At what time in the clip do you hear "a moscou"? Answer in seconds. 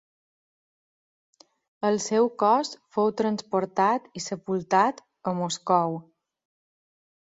5.33-6.05